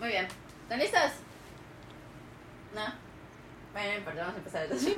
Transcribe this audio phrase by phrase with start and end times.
[0.00, 0.26] Muy bien.
[0.62, 1.12] ¿Están listos?
[2.74, 2.84] No.
[3.72, 4.96] Bueno, no importa, vamos a empezar entonces.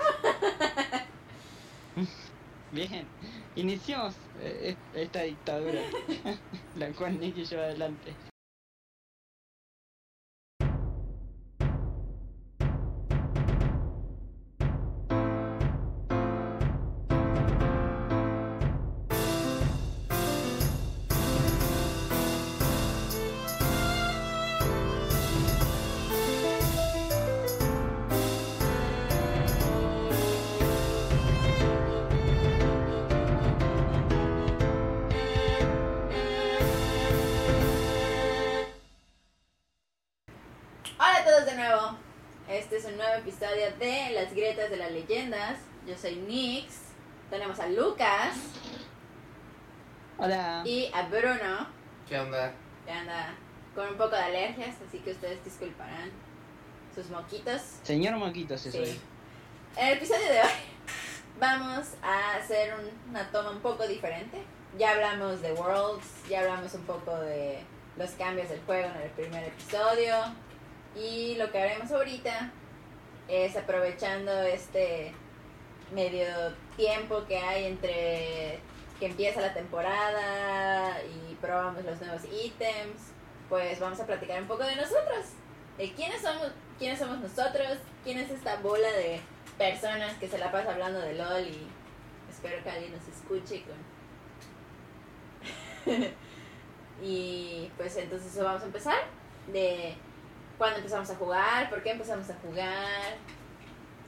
[2.71, 3.07] Bien,
[3.57, 5.81] iniciamos eh, esta dictadura,
[6.77, 8.28] la cual Nicky lleva adelante.
[46.01, 46.75] Soy Nix.
[47.31, 48.35] Tenemos a Lucas
[50.19, 50.63] Hola.
[50.65, 51.67] y a Bruno,
[52.09, 52.53] ¿Qué onda?
[52.87, 53.35] que anda
[53.75, 56.11] con un poco de alergias, así que ustedes disculparán
[56.95, 57.61] sus moquitos.
[57.83, 58.91] Señor Moquitos, eso Sí.
[58.91, 58.99] es.
[59.77, 60.49] En el episodio de hoy
[61.41, 64.43] vamos a hacer un- una toma un poco diferente.
[64.79, 67.61] Ya hablamos de Worlds, ya hablamos un poco de
[67.97, 70.15] los cambios del juego en el primer episodio.
[70.97, 72.51] Y lo que haremos ahorita
[73.29, 75.13] es aprovechando este
[75.93, 76.27] medio
[76.77, 78.61] tiempo que hay entre
[78.99, 83.13] que empieza la temporada y probamos los nuevos ítems,
[83.49, 85.27] pues vamos a platicar un poco de nosotros.
[85.77, 89.21] De quiénes somos, quiénes somos nosotros, quién es esta bola de
[89.57, 91.67] personas que se la pasa hablando de LOL y
[92.31, 93.65] espero que alguien nos escuche
[97.03, 98.99] y pues entonces vamos a empezar
[99.53, 99.95] de
[100.59, 103.17] cuándo empezamos a jugar, por qué empezamos a jugar,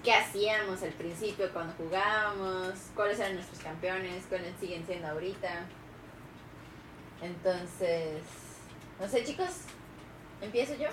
[0.03, 5.67] qué hacíamos al principio cuando jugábamos, cuáles eran nuestros campeones, cuáles siguen siendo ahorita.
[7.23, 8.23] Entonces,
[8.99, 9.65] no sé chicos,
[10.41, 10.89] ¿empiezo yo?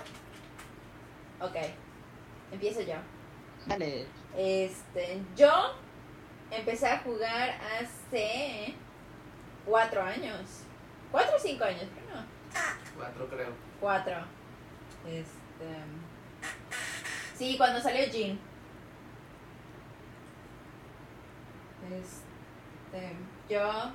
[1.40, 1.56] Ok,
[2.52, 2.96] empiezo yo.
[3.66, 4.06] Dale.
[4.36, 5.74] Este, yo
[6.50, 8.74] empecé a jugar hace
[9.64, 10.62] cuatro años.
[11.10, 12.26] Cuatro o cinco años, pero no.
[12.96, 13.52] Cuatro creo.
[13.80, 14.16] Cuatro.
[15.06, 15.28] Este.
[17.36, 18.38] Sí, cuando salió Jean.
[21.92, 23.12] Este.
[23.48, 23.92] Yo.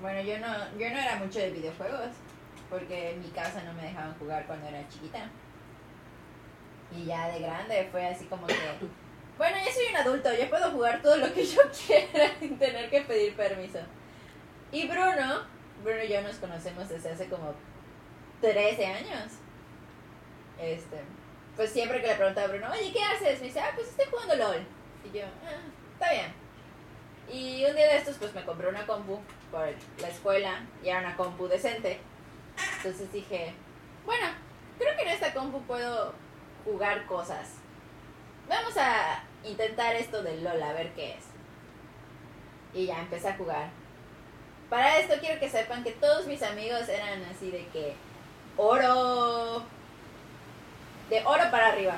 [0.00, 2.10] Bueno, yo no, yo no era mucho de videojuegos.
[2.70, 5.28] Porque en mi casa no me dejaban jugar cuando era chiquita.
[6.90, 8.54] Y ya de grande fue así como que.
[9.36, 12.88] Bueno, yo soy un adulto, yo puedo jugar todo lo que yo quiera sin tener
[12.88, 13.80] que pedir permiso.
[14.70, 15.42] Y Bruno,
[15.82, 17.52] Bruno y yo nos conocemos desde hace como
[18.40, 19.32] 13 años.
[20.58, 21.00] Este,
[21.56, 23.40] pues siempre que le preguntaba a Bruno, oye, ¿qué haces?
[23.40, 24.66] Me dice, ah, pues estoy jugando LOL.
[25.04, 25.60] Y yo, ah,
[25.94, 26.32] está bien.
[27.32, 29.66] Y un día de estos, pues me compré una compu por
[30.00, 31.98] la escuela y era una compu decente.
[32.76, 33.54] Entonces dije,
[34.04, 34.26] bueno,
[34.78, 36.14] creo que en esta compu puedo
[36.64, 37.54] jugar cosas.
[38.48, 41.24] Vamos a intentar esto del LOL, a ver qué es.
[42.74, 43.68] Y ya empecé a jugar.
[44.68, 47.94] Para esto quiero que sepan que todos mis amigos eran así de que
[48.56, 49.64] oro.
[51.08, 51.96] De oro para arriba.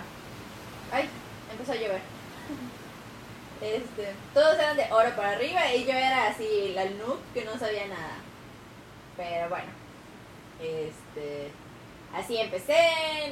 [0.92, 1.08] Ay,
[1.50, 2.15] empezó a llover.
[3.60, 7.58] Este, todos eran de oro para arriba y yo era así la noob que no
[7.58, 8.18] sabía nada.
[9.16, 9.70] Pero bueno,
[10.60, 11.50] este,
[12.14, 12.78] así empecé,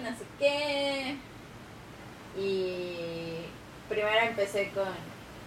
[0.03, 1.17] no sé qué.
[2.37, 3.37] Y
[3.89, 4.89] primero empecé con,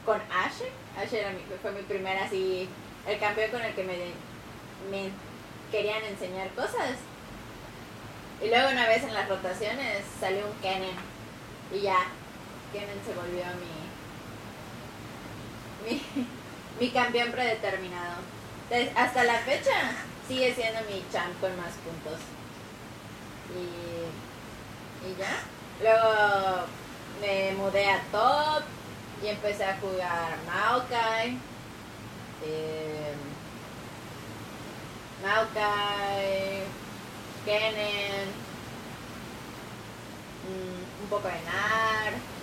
[0.05, 0.69] con Ashe.
[0.97, 2.69] Ashe era mi, fue mi primera así,
[3.07, 5.11] el campeón con el que me,
[5.71, 6.97] querían enseñar cosas.
[8.43, 10.95] Y luego una vez en las rotaciones salió un Kennen.
[11.73, 11.97] Y ya,
[12.71, 13.86] Kennen se volvió mi,
[15.87, 16.01] mi,
[16.79, 18.15] mi campeón predeterminado.
[18.95, 19.91] Hasta la fecha
[20.27, 22.19] sigue siendo mi champ con más puntos.
[23.55, 25.43] Y, y ya.
[25.81, 26.65] Luego
[27.21, 28.63] me mudé a top
[29.23, 31.37] y empecé a jugar Maokai.
[32.43, 33.13] Eh,
[35.23, 36.63] Maokai,
[37.45, 38.27] Kennen,
[40.43, 42.36] mm, un poco de Nar.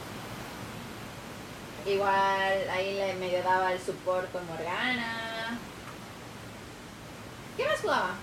[1.86, 5.58] Igual ahí le medio daba el support con Morgana.
[7.56, 8.14] ¿Qué más jugaba?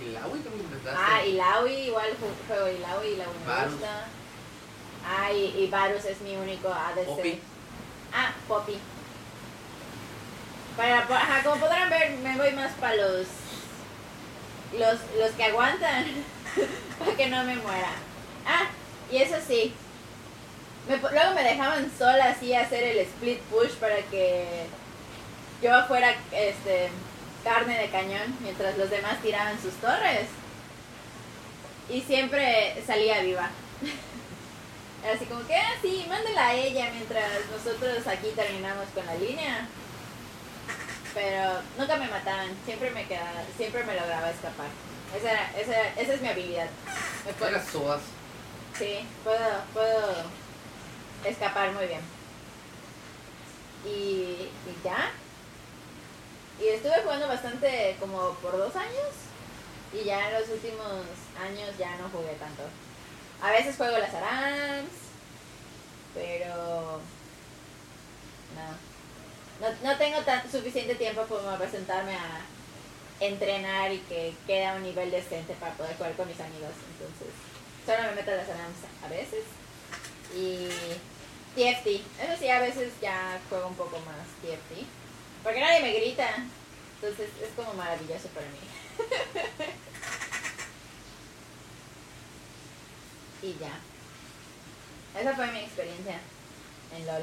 [0.00, 0.96] ¿Y la Wii también empezaste?
[0.96, 3.72] Ah, Ilawi, igual ju- juego Ilawi, Ilawi me Varus.
[3.72, 4.04] gusta.
[5.04, 7.06] Ah, y, y Varus es mi único ADC.
[7.06, 7.40] Poppy.
[8.14, 8.78] Ah, Poppy.
[10.76, 13.26] Para, ajá, como podrán ver, me voy más para los,
[14.78, 16.04] los los que aguantan,
[17.00, 17.90] para que no me muera.
[18.46, 18.68] Ah,
[19.10, 19.72] y eso sí,
[20.88, 24.66] me luego me dejaban sola así hacer el split push para que
[25.62, 26.88] yo fuera este
[27.44, 30.26] carne de cañón mientras los demás tiraban sus torres.
[31.88, 33.48] Y siempre salía viva.
[35.14, 39.66] Así como que, ah, sí, mándela a ella mientras nosotros aquí terminamos con la línea.
[41.14, 44.66] Pero nunca me mataban, siempre me quedaba, siempre me lograba escapar.
[45.16, 46.68] Esa, era- esa, esa es mi habilidad.
[47.24, 47.52] Me puedo-.
[48.78, 50.14] Sí, puedo, puedo
[51.24, 52.00] escapar muy bien.
[53.84, 54.50] Y,
[54.84, 55.10] ya.
[56.60, 59.14] Y estuve jugando bastante como por dos años.
[59.92, 61.02] Y ya en los últimos
[61.42, 62.62] años ya no jugué tanto.
[63.42, 64.90] A veces juego las ARAMS.
[66.14, 67.00] Pero...
[68.54, 68.88] No.
[69.60, 70.18] No, no tengo
[70.52, 72.42] suficiente tiempo como para sentarme a
[73.18, 76.70] entrenar y que queda un nivel decente para poder jugar con mis amigos.
[76.92, 77.34] Entonces,
[77.88, 79.44] solo me meto a las ARAMS a veces.
[80.36, 80.68] Y
[81.54, 81.86] TFT.
[82.20, 84.84] Eso sí, a veces ya juego un poco más TFT.
[85.42, 86.28] Porque nadie me grita.
[86.96, 88.58] Entonces es como maravilloso para mí.
[93.48, 93.80] y ya.
[95.18, 96.20] Esa fue mi experiencia
[96.94, 97.22] en LOL.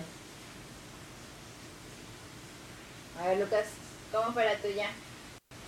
[3.21, 3.67] A ver, Lucas,
[4.11, 4.89] ¿cómo fue la tuya?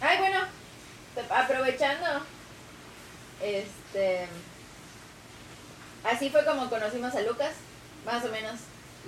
[0.01, 0.39] Ay, bueno,
[1.29, 2.25] aprovechando,
[3.41, 4.27] este,
[6.09, 7.54] así fue como conocimos a Lucas,
[8.06, 8.59] más o menos,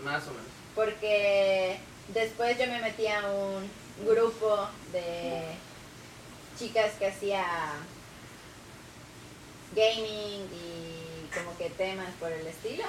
[0.04, 0.46] Más o menos.
[0.76, 1.80] porque
[2.10, 3.70] después yo me metí a un
[4.06, 5.44] grupo de
[6.58, 7.44] chicas que hacía
[9.76, 12.84] gaming y como que temas por el estilo.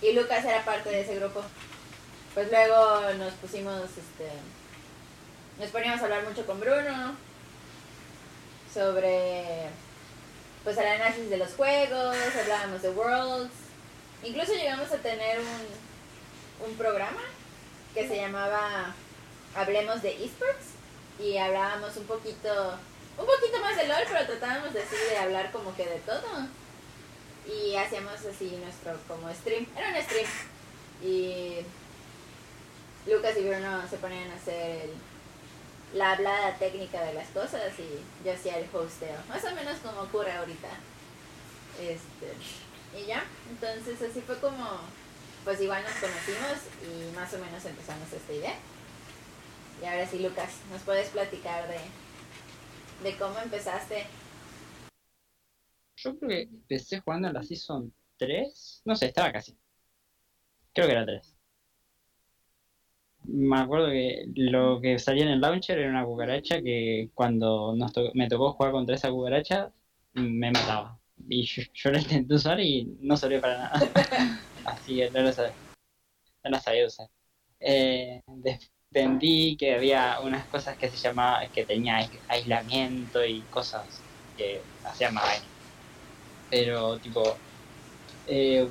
[0.00, 1.42] Y Lucas era parte de ese grupo.
[2.34, 4.28] Pues luego nos pusimos, este,
[5.60, 7.14] nos poníamos a hablar mucho con Bruno
[8.72, 9.68] sobre,
[10.64, 13.52] pues el análisis de los juegos, hablábamos de Worlds,
[14.22, 17.20] incluso llegamos a tener un, un programa
[17.94, 18.94] que se llamaba
[19.54, 20.66] Hablemos de Esports
[21.18, 22.78] y hablábamos un poquito,
[23.18, 26.46] un poquito más de LOL, pero tratábamos de, así de hablar como que de todo.
[27.44, 30.28] Y hacíamos así nuestro como stream, era un stream.
[31.02, 31.56] Y
[33.10, 35.11] Lucas y Bruno se ponían a hacer el-
[35.94, 40.02] la hablada técnica de las cosas y yo hacía el hosteo, más o menos como
[40.02, 40.68] ocurre ahorita.
[41.80, 42.32] Este,
[42.98, 44.64] y ya, entonces así fue como,
[45.44, 48.54] pues igual nos conocimos y más o menos empezamos esta idea.
[49.82, 54.06] Y ahora sí, Lucas, ¿nos puedes platicar de, de cómo empezaste?
[55.96, 58.82] Yo creo que empecé jugando en la Season 3.
[58.84, 59.56] No sé, estaba casi.
[60.72, 61.31] Creo que era 3.
[63.24, 67.92] Me acuerdo que lo que salía en el launcher era una cucaracha que cuando nos
[67.92, 69.72] to- me tocó jugar contra esa cucaracha
[70.14, 70.98] me mataba.
[71.28, 73.72] Y yo, yo la intenté usar y no salió para nada.
[74.64, 75.56] Así que no lo sabía,
[76.44, 77.08] no la sabía usar.
[77.60, 78.22] Eh,
[78.90, 84.66] entendí que había unas cosas que se llamaba, que tenía ais- aislamiento y cosas que
[84.84, 85.50] hacían más daño.
[86.48, 87.40] Pero, tipo,
[88.26, 88.68] eh,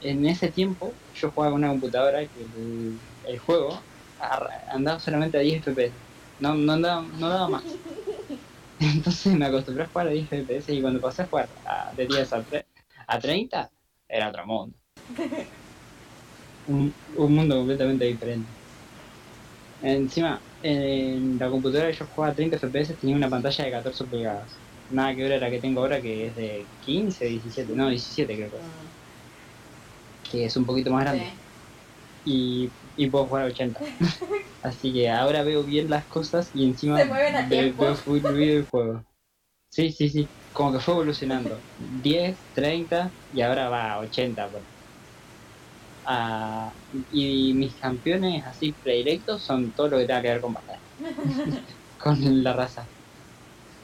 [0.00, 3.87] en ese tiempo yo jugaba con una computadora que el, el juego
[4.68, 6.00] andaba solamente a 10 FPS.
[6.38, 7.80] No, no, andaba, no daba más.
[8.78, 12.06] Entonces me acostumbré a jugar a 10 FPS y cuando pasé a jugar a- de
[12.06, 12.66] 10 a, tre-
[13.06, 13.70] a 30
[14.08, 14.76] era otro mundo.
[16.66, 18.54] Un, un mundo completamente diferente.
[19.80, 24.04] Encima, en la computadora que yo jugaba a 30 FPS tenía una pantalla de 14
[24.06, 24.62] pulgadas.
[24.88, 28.36] Nada que ver a la que tengo ahora que es de 15, 17, no, 17
[28.36, 28.94] creo que es, Mm,
[30.22, 31.30] que es un poquito más grande.
[31.30, 31.42] sí.
[32.24, 33.88] Y, y puedo jugar a 80.
[34.62, 37.04] Así que ahora veo bien las cosas y encima
[37.48, 39.04] veo fluido el juego.
[39.70, 41.66] Sí, sí, sí, como que fue evolucionando.
[41.76, 44.50] 10, 30 y ahora va a 80.
[44.50, 44.66] por-
[46.04, 46.74] Ah,
[47.10, 50.82] y mis campeones así predilectos son todo lo que tenga que ver con batalla.
[51.98, 52.90] con la raza.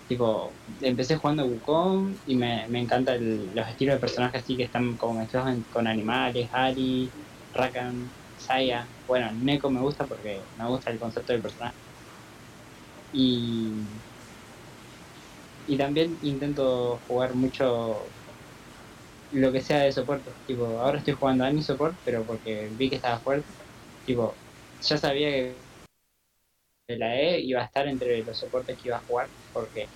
[0.07, 4.97] Tipo, empecé jugando Wukong y me, me encantan los estilos de personajes así que están
[4.99, 7.15] como mezclados con animales, Ari,
[7.53, 8.13] Rakan,
[8.47, 8.93] Saya.
[9.07, 11.79] Bueno, Neko me gusta porque me gusta el concepto del personaje.
[13.13, 14.03] Y,
[15.67, 18.15] y también intento jugar mucho
[19.31, 20.37] lo que sea de soporte.
[20.47, 23.55] Tipo, ahora estoy jugando a Annie Support, pero porque vi que estaba fuerte.
[24.05, 24.41] Tipo,
[24.81, 25.67] ya sabía que
[26.89, 29.93] la E iba a estar entre los soportes que iba a jugar, porque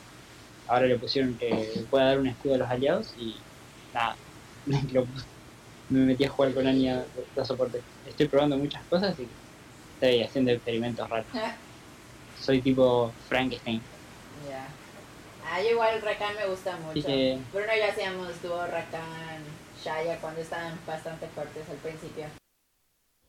[0.66, 3.46] ahora le pusieron que pueda dar un escudo a los aliados y
[3.92, 4.20] nada,
[4.92, 5.28] lo puse.
[5.88, 7.83] Me metí a jugar con Annie a los soportes.
[8.04, 9.28] Estoy probando muchas cosas y
[9.95, 11.26] estoy haciendo experimentos raros.
[12.37, 13.83] Soy tipo Frankenstein.
[14.49, 14.68] Ya.
[15.45, 17.07] Ah, yo igual Rakan me gusta mucho.
[17.07, 19.42] Que- Bruno y yo hacíamos dúo Rakan,
[19.83, 22.26] Shaya cuando estaban bastante fuertes al principio.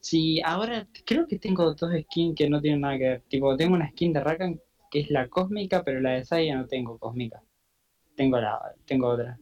[0.01, 3.22] Sí, ahora creo que tengo dos skins que no tienen nada que ver.
[3.30, 4.62] Tipo, tengo una skin de Rakan
[4.92, 7.42] que es la cósmica, pero la de Saya no tengo cósmica.
[8.16, 9.38] Tengo la, tengo otra.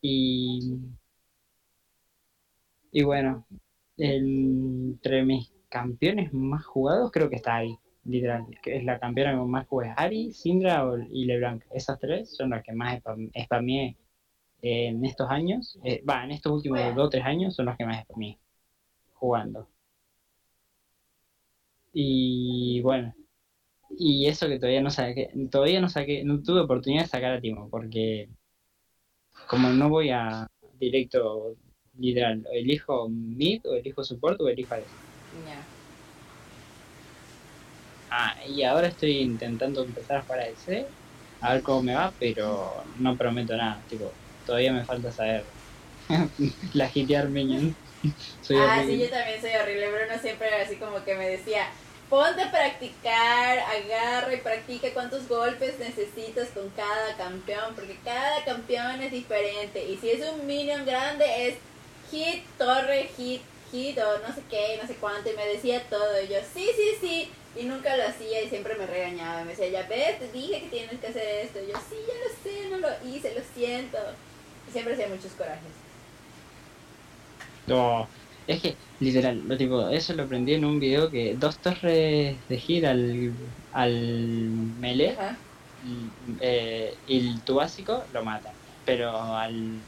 [0.00, 0.60] Y,
[2.92, 3.46] y bueno,
[3.96, 8.46] entre mis campeones más jugados creo que está ahí, literal.
[8.62, 11.64] Que es la campeona con más juegos, Ari, Sindra y LeBlanc.
[11.72, 13.96] Esas tres son las que más spam- spameé
[14.62, 15.78] en estos años.
[15.84, 16.80] Eh, Va, en estos últimos.
[16.94, 18.38] 2 o 3 años son las que más spameé
[19.14, 19.68] jugando.
[21.92, 23.14] Y bueno,
[23.98, 27.40] y eso que todavía no saqué, todavía no saqué, no tuve oportunidad de sacar a
[27.40, 28.28] Timo, porque
[29.48, 30.46] como no voy a
[30.78, 31.56] directo
[31.98, 34.84] literal, elijo mid, o elijo support, o elijo AD.
[35.46, 35.66] Ya.
[38.10, 40.40] Ah, y ahora estoy intentando empezar a jugar
[41.40, 44.12] a ver cómo me va, pero no prometo nada, tipo,
[44.44, 45.44] todavía me falta saber
[46.74, 47.76] la hitear minions.
[48.42, 49.90] Soy ah, sí, yo también soy horrible.
[49.90, 51.66] Bruno siempre así como que me decía,
[52.08, 59.02] ponte a practicar, agarra y practica cuántos golpes necesitas con cada campeón, porque cada campeón
[59.02, 59.84] es diferente.
[59.84, 61.58] Y si es un minion grande es
[62.10, 65.30] hit, torre, hit, hit o no sé qué, no sé cuánto.
[65.30, 66.20] Y me decía todo.
[66.22, 67.30] Y yo, sí, sí, sí.
[67.56, 69.44] Y nunca lo hacía y siempre me regañaba.
[69.44, 71.58] Me decía, ya ves, te dije que tienes que hacer esto.
[71.62, 73.98] Y yo, sí, ya lo sé, no lo hice, lo siento.
[74.68, 75.72] Y siempre hacía muchos corajes.
[77.66, 78.08] No,
[78.46, 82.58] es que, literal, lo tipo, eso lo aprendí en un video que dos torres de
[82.58, 83.32] hit al,
[83.72, 83.92] al
[84.80, 85.14] melee
[85.84, 86.10] y,
[86.40, 88.52] eh, y tu básico lo mata.
[88.86, 89.82] Pero al,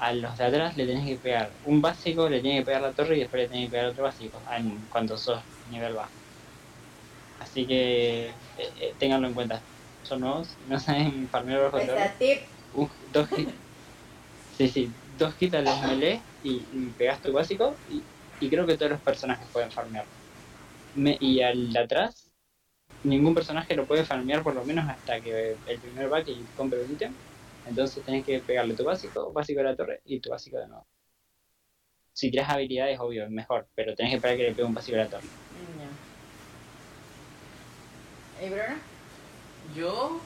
[0.00, 2.94] a los de atrás le tenés que pegar un básico, le tenés que pegar la
[2.94, 6.14] torre y después le tenés que pegar otro básico en- cuando sos nivel bajo.
[7.38, 9.64] Así que eh, eh, ténganlo en cuenta.
[10.02, 12.04] Son nuevos, no saben farmear bajo torre.
[12.04, 12.38] Esta tip.
[12.72, 13.54] un- dos hits.
[14.50, 18.06] Sí, sí, dos hits a los melee y, y pegas tu básico y,
[18.38, 20.08] y creo que todos los personajes pueden farmear.
[20.94, 22.30] Me- y al de atrás,
[23.02, 26.82] ningún personaje lo puede farmear por lo menos hasta que el primer back y compre
[26.82, 27.18] un ítem.
[27.70, 30.86] Entonces tenés que pegarle tu básico, básico de la torre y tu básico de nuevo.
[32.12, 34.96] Si tienes habilidades, obvio, es mejor, pero tenés que esperar que le pegue un básico
[34.96, 35.28] a la torre.
[38.44, 38.74] ¿Y Bruno?
[39.76, 40.20] Yo.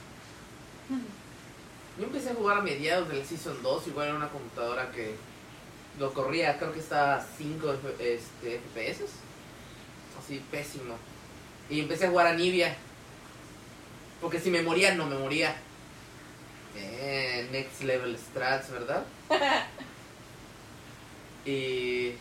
[1.99, 5.15] Yo empecé a jugar a mediados del Season 2, igual en una computadora que
[5.99, 9.05] lo corría, creo que estaba a 5 F- este, FPS.
[10.19, 10.95] Así, pésimo.
[11.69, 12.75] Y empecé a jugar a Nibia.
[14.19, 15.55] Porque si me moría, no me moría.
[16.77, 19.05] Eh, next level strats, ¿verdad?
[21.45, 22.13] y.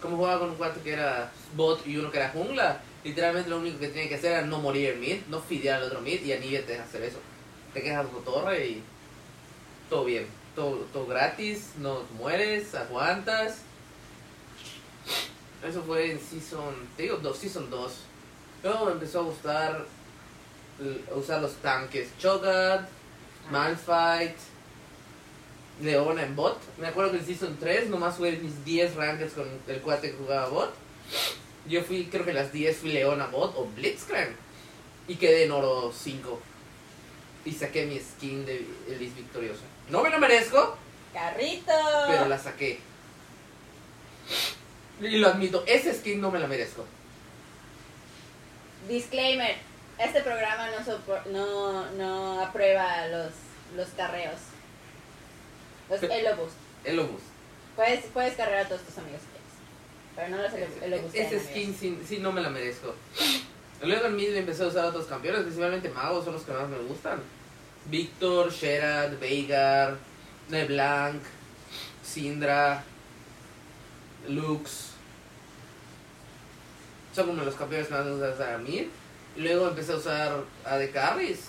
[0.00, 3.58] Como jugaba con un cuarto que era bot y uno que era jungla, literalmente lo
[3.58, 6.22] único que tenía que hacer era no morir en mid, no fidear al otro mid
[6.22, 7.18] y a Nibia te deja hacer eso.
[7.72, 8.82] Te quedas tu torre y
[9.88, 13.62] todo bien, todo, todo gratis, no mueres, aguantas.
[15.66, 17.92] Eso fue en Season, te digo, dos, Season 2.
[18.62, 19.86] Luego me empezó a gustar
[21.14, 22.88] usar los tanques Cho'Gath,
[23.50, 24.36] Malphite,
[25.82, 26.58] Leona en bot.
[26.78, 30.16] Me acuerdo que en Season 3 nomás fue mis 10 rankings con el cuate que
[30.16, 30.74] jugaba bot.
[31.68, 34.30] Yo fui, creo que las 10 fui Leona bot o Blitzcrank.
[35.08, 36.40] Y quedé en oro 5.
[37.44, 39.62] Y saqué mi skin de Elise Victoriosa.
[39.88, 40.76] No me lo merezco,
[41.12, 41.72] ¡Carrito!
[42.08, 42.80] pero la saqué.
[45.00, 46.84] Y lo admito, ese skin no me la merezco.
[48.88, 49.56] Disclaimer.
[49.98, 53.32] Este programa no, sopor- no, no aprueba los,
[53.76, 54.38] los carreos.
[55.88, 56.52] Los Elobus.
[56.84, 57.22] El Lobus.
[57.74, 59.20] Puedes, puedes carrear a todos tus amigos.
[60.14, 61.14] Pero no los Elo- Elobus.
[61.14, 62.94] Ese skin sí, sí no me la merezco.
[63.82, 66.78] Luego en mid empecé a usar otros campeones, principalmente magos son los que más me
[66.78, 67.20] gustan.
[67.86, 69.96] Víctor, Sherad, Veigar,
[70.50, 71.22] LeBlanc,
[72.02, 72.82] Syndra,
[74.28, 74.90] Lux.
[77.14, 78.86] Son como los campeones que más me gustan usar a mid.
[79.36, 81.48] Luego empecé a usar a de carries.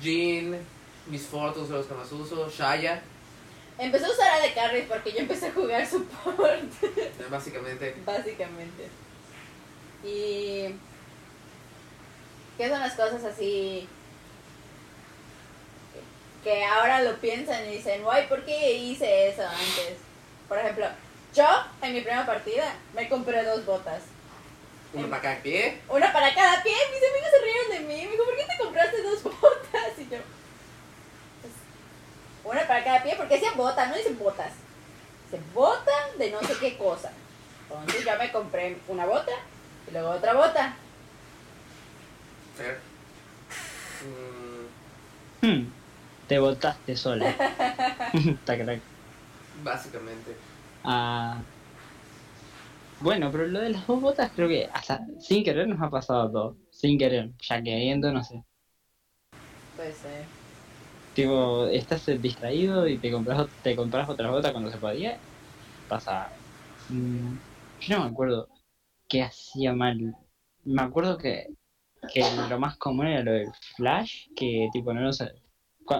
[0.00, 0.58] Jean,
[1.06, 3.02] Miss Fortune son los que más uso, Shaya,
[3.78, 6.64] Empecé a usar a de carries porque yo empecé a jugar support.
[7.30, 7.94] básicamente.
[8.04, 8.88] Básicamente.
[10.02, 10.74] Y.
[12.56, 13.88] ¿Qué son las cosas así?
[16.42, 19.98] Que ahora lo piensan y dicen, guay, ¿por qué hice eso antes?
[20.48, 20.86] Por ejemplo,
[21.34, 21.46] yo
[21.82, 24.02] en mi primera partida me compré dos botas.
[24.92, 25.80] Uno para cada pie.
[25.88, 26.74] Una para cada pie.
[26.92, 28.04] Mis amigos se rieron de mí.
[28.06, 29.98] Me dijo, ¿por qué te compraste dos botas?
[29.98, 30.18] Y yo,
[31.40, 31.52] pues,
[32.44, 34.52] una para cada pie, porque decía bota, no dice botas.
[35.30, 37.12] Dice bota de no sé qué cosa.
[37.70, 39.32] Entonces yo me compré una bota
[39.86, 40.74] y luego otra bota.
[42.56, 42.80] Fair.
[44.04, 44.48] Mm,
[45.40, 45.70] Hmm,
[46.26, 47.26] te botaste sola.
[49.62, 50.36] Básicamente.
[50.84, 51.38] Ah,
[53.00, 56.30] Bueno, pero lo de las dos botas creo que hasta sin querer nos ha pasado
[56.30, 56.56] todo.
[56.70, 58.42] Sin querer, ya queriendo, no sé.
[59.76, 60.24] Puede ser.
[61.14, 65.18] Tipo, estás distraído y te compras, te compras otra bota cuando se podía.
[65.88, 66.28] Pasa.
[66.88, 67.36] Mm,
[67.80, 68.48] yo no me acuerdo
[69.08, 70.14] qué hacía mal.
[70.64, 71.46] Me acuerdo que,
[72.12, 75.32] que lo más común era lo del flash, que tipo no lo sé.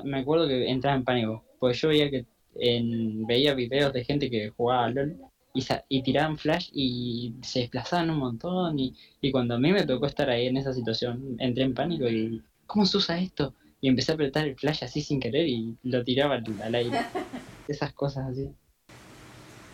[0.05, 2.27] Me acuerdo que entraba en pánico, pues yo veía que
[2.57, 5.17] en, veía videos de gente que jugaba a LOL
[5.55, 9.73] y, sa- y tiraban flash y se desplazaban un montón y, y cuando a mí
[9.73, 13.55] me tocó estar ahí en esa situación, entré en pánico y ¿cómo se usa esto?
[13.81, 17.01] Y empecé a apretar el flash así sin querer y lo tiraba al, al aire.
[17.69, 18.49] Esas cosas así.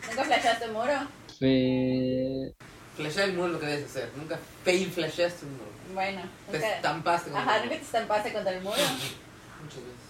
[0.09, 0.93] ¿Nunca flashaste un muro?
[1.39, 2.55] Fue...
[2.97, 4.11] Flashar el muro es lo que debes hacer.
[4.17, 5.71] Nunca fail flashaste un muro.
[5.95, 6.75] Bueno, Te nunca.
[6.77, 7.65] estampaste con el Ajá, muro.
[7.65, 8.77] nunca te estampaste contra el muro.
[9.63, 10.05] Muchas veces.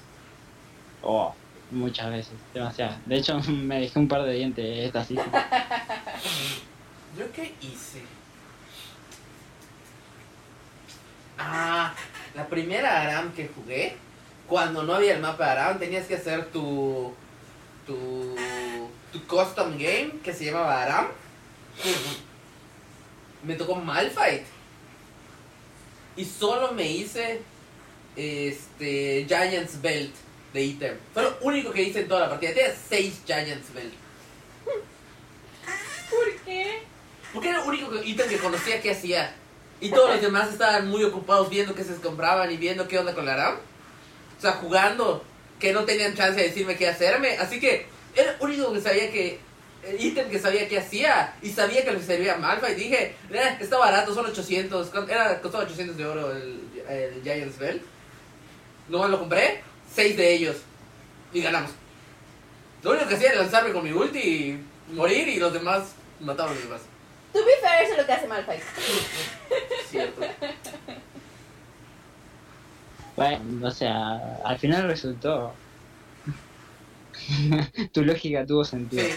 [1.03, 1.35] Oh,
[1.75, 2.97] muchas veces, demasiado.
[3.07, 5.31] De hecho, me dejé un par de dientes esta season.
[7.19, 8.03] ¿Yo qué hice?
[11.39, 11.95] Ah,
[12.35, 13.97] la primera Aram que jugué,
[14.49, 17.13] cuando no había el mapa de Aram, tenías que hacer tu.
[17.87, 18.35] tu.
[19.13, 21.07] tu custom game que se llamaba Aram.
[23.43, 24.45] Me tocó Malfight.
[26.17, 27.43] Y solo me hice.
[28.17, 29.27] Este.
[29.29, 30.24] Giants Belt
[30.55, 30.97] de ítem.
[31.13, 32.55] Fue lo único que hice en toda la partida.
[32.55, 33.93] Tenía 6 Giants Belt.
[36.11, 36.79] ¿Por qué?
[37.33, 39.35] Porque era el único que- ítem que conocía que hacía.
[39.81, 43.15] Y todos los demás estaban muy ocupados viendo qué se compraban y viendo qué onda
[43.15, 43.57] con la Aram.
[44.39, 45.25] O sea, jugando,
[45.59, 47.37] que no tenían chance de decirme qué hacerme.
[47.39, 49.41] Así que era el único que sabía que.
[49.83, 51.35] El ítem que sabía qué hacía.
[51.43, 52.71] Y sabía que le servía a Malfa.
[52.71, 54.89] Y dije, "Eh, está barato, son 800.
[54.89, 55.11] ¿cuánto?
[55.13, 57.83] Era, costó 800 de oro el, el Giants Bell.
[58.89, 59.63] No lo compré,
[59.95, 60.57] 6 de ellos.
[61.33, 61.71] Y ganamos.
[62.83, 65.29] Lo único que hacía era lanzarme con mi ulti y morir.
[65.29, 66.81] Y los demás mataban a los demás.
[67.33, 68.63] To be fair, eso es lo que hace Malphite.
[69.91, 70.21] Cierto.
[73.17, 75.53] Bueno, o sea, al final resultó.
[77.93, 79.03] tu lógica tuvo sentido.
[79.05, 79.13] Sí.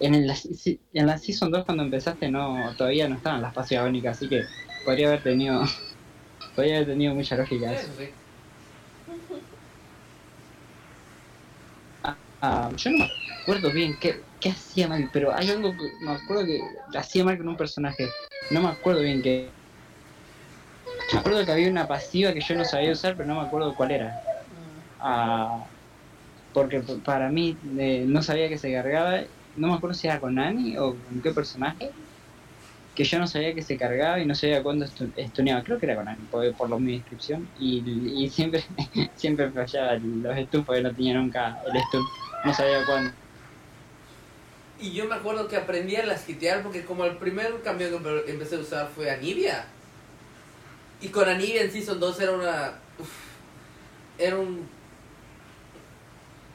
[0.00, 3.88] En, el, si- en la Season 2 cuando empezaste no todavía no estaban las pasiones
[3.88, 4.42] únicas, así que
[4.84, 5.62] podría haber tenido
[6.56, 7.86] podría haber tenido mucha lógica eso.
[7.86, 8.08] Eso sí.
[12.42, 13.10] Ah, yo no me
[13.42, 16.60] acuerdo bien qué, qué hacía mal, pero hay algo que me acuerdo que
[16.98, 18.08] hacía mal con un personaje.
[18.50, 19.54] No me acuerdo bien qué.
[21.12, 23.74] Me acuerdo que había una pasiva que yo no sabía usar, pero no me acuerdo
[23.76, 24.20] cuál era.
[24.98, 25.66] Ah,
[26.52, 29.20] porque para mí eh, no sabía que se cargaba,
[29.54, 31.92] no me acuerdo si era con Nani o con qué personaje,
[32.94, 35.86] que yo no sabía que se cargaba y no sabía cuándo estu- estuneaba, creo que
[35.86, 38.62] era con Nani, por, por lo mi descripción, y, y siempre
[39.14, 42.02] siempre fallaba los stuns porque no tenía nunca el stun,
[42.44, 43.12] no sabía cuándo.
[44.80, 48.24] Y yo me acuerdo que aprendí a lasquitear porque como el primer cambio que empe-
[48.28, 49.64] empecé a usar fue Anivia.
[51.00, 52.72] Y con Anivia en Season 2 era una...
[54.18, 54.68] era un...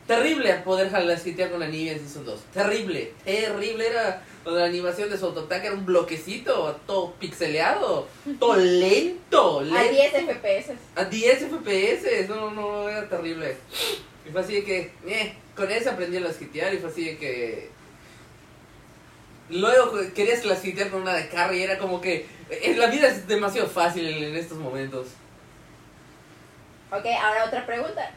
[0.08, 2.40] Terrible poder lasquitear con Anivia en Season 2.
[2.54, 3.88] Terrible, terrible.
[3.88, 8.08] Era la animación de su autoataque, era un bloquecito, todo pixeleado,
[8.40, 9.92] todo lento, A lento.
[9.92, 10.74] 10 FPS.
[10.96, 13.58] A 10 FPS, no, no, era terrible.
[14.26, 17.18] Y fue así de que, eh, con eso aprendí a lasquitear y fue así de
[17.18, 17.70] que...
[19.50, 22.26] Luego querías lasquitear con una de carry y era como que...
[22.50, 25.08] eh, la vida es demasiado fácil en, en estos momentos.
[26.92, 28.12] Ok, ahora otra pregunta.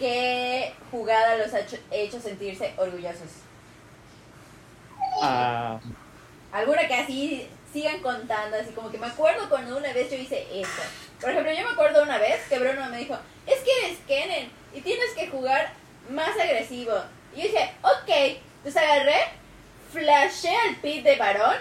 [0.00, 1.60] ¿Qué jugada los ha
[1.90, 3.28] hecho, sentirse orgullosos?
[5.22, 5.78] Ah,
[6.52, 10.46] Alguna que así sigan contando, así como que me acuerdo cuando una vez yo hice
[10.58, 10.82] esto.
[11.20, 13.14] Por ejemplo, yo me acuerdo una vez que Bruno me dijo,
[13.46, 15.74] es que eres Kennen y tienes que jugar
[16.08, 16.94] más agresivo.
[17.34, 19.18] Y yo dije, ok, entonces agarré,
[19.92, 21.56] flashé al pit de varón,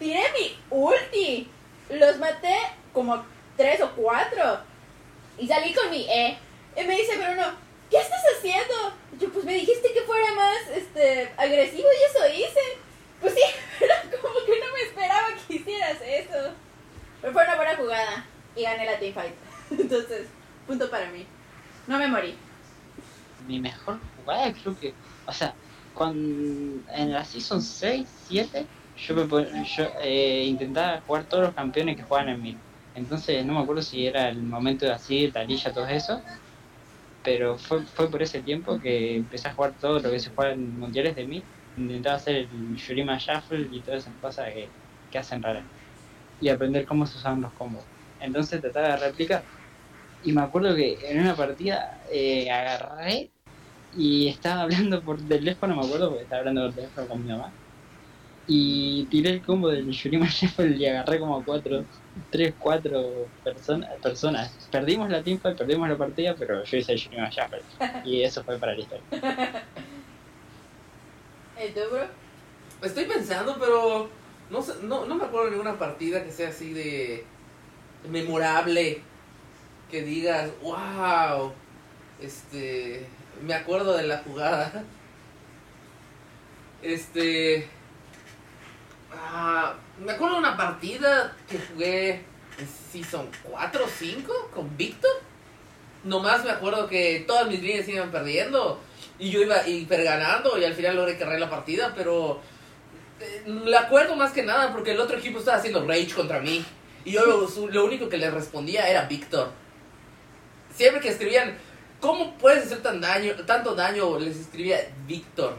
[0.00, 1.48] tiré mi ulti,
[1.90, 2.56] los maté
[2.92, 3.24] como
[3.56, 4.58] tres o cuatro
[5.38, 6.36] y salí con mi E.
[6.76, 7.44] Y me dice Bruno,
[7.90, 8.74] ¿qué estás haciendo?
[9.18, 12.60] Yo, pues me dijiste que fuera más este, agresivo y eso hice.
[13.20, 13.42] Pues sí,
[13.78, 16.52] pero como que no me esperaba que hicieras eso.
[17.20, 19.34] Pero fue una buena jugada y gané la teamfight.
[19.70, 20.26] Entonces,
[20.66, 21.26] punto para mí.
[21.86, 22.34] No me morí.
[23.46, 24.94] mi mejor jugada creo que,
[25.26, 25.54] o sea,
[25.92, 28.66] con, en la Season 6, 7,
[28.96, 32.56] yo, me, yo eh, intentaba jugar todos los campeones que juegan en mid.
[32.94, 36.22] Entonces no me acuerdo si era el momento de así, Talilla, todo eso.
[37.24, 40.54] Pero fue, fue por ese tiempo que empecé a jugar todo lo que se juega
[40.54, 41.46] en mundiales de mid.
[41.76, 44.74] Intentaba hacer el Shurima Shuffle y todas esas cosas que,
[45.10, 45.68] que hacen raras.
[46.38, 47.90] Y aprender cómo se usaban los combos.
[48.18, 49.48] Entonces trataba de replicar.
[50.20, 53.32] Y me acuerdo que en una partida eh, agarré
[53.90, 57.56] y estaba hablando por teléfono, me acuerdo, porque estaba hablando por teléfono con mi mamá.
[58.46, 61.84] Y tiré el combo del Yurima Shuffle y agarré como cuatro,
[62.30, 64.68] tres, cuatro personas, personas.
[64.70, 67.62] Perdimos la teamfight, perdimos la partida, pero yo hice el Yurima Shuffle.
[68.04, 69.04] Y eso fue para la historia.
[71.64, 72.06] ¿Y tú, bro?
[72.82, 74.10] Estoy pensando, pero
[74.50, 77.24] no, sé- no, no me acuerdo de ninguna partida que sea así de
[78.10, 79.00] memorable.
[79.90, 81.52] Que digas, wow,
[82.20, 83.06] este,
[83.42, 84.84] me acuerdo de la jugada.
[86.82, 87.66] Este,
[89.16, 89.74] ah,
[90.04, 92.24] me acuerdo de una partida que jugué
[92.58, 95.10] en Season 4 o 5 con Víctor.
[96.04, 98.80] Nomás me acuerdo que todas mis líneas iban perdiendo
[99.18, 102.40] y yo iba hiper ganando y al final logré cargar la partida, pero
[103.20, 106.64] eh, la acuerdo más que nada porque el otro equipo estaba haciendo rage contra mí
[107.04, 109.50] y yo lo, único que le respondía era Víctor.
[110.74, 111.56] Siempre que escribían,
[112.00, 114.18] ¿cómo puedes hacer tan daño, tanto daño?
[114.18, 115.56] Les escribía Víctor.